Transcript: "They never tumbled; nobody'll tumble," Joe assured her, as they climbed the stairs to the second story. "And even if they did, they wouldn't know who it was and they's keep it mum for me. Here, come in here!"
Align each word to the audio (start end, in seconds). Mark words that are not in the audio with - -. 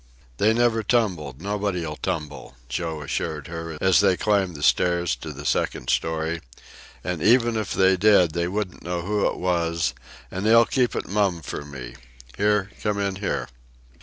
"They 0.37 0.51
never 0.51 0.81
tumbled; 0.81 1.43
nobody'll 1.43 1.95
tumble," 1.95 2.55
Joe 2.67 3.03
assured 3.03 3.45
her, 3.45 3.77
as 3.79 3.99
they 3.99 4.17
climbed 4.17 4.55
the 4.55 4.63
stairs 4.63 5.15
to 5.17 5.31
the 5.31 5.45
second 5.45 5.91
story. 5.91 6.41
"And 7.03 7.21
even 7.21 7.55
if 7.55 7.71
they 7.71 7.97
did, 7.97 8.31
they 8.33 8.47
wouldn't 8.47 8.81
know 8.81 9.03
who 9.03 9.27
it 9.27 9.37
was 9.37 9.93
and 10.31 10.43
they's 10.43 10.65
keep 10.71 10.95
it 10.95 11.07
mum 11.07 11.43
for 11.43 11.63
me. 11.63 11.93
Here, 12.35 12.71
come 12.81 12.97
in 12.99 13.17
here!" 13.17 13.47